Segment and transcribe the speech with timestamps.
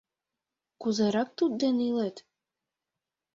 [0.81, 2.17] Кузерак тудден илет?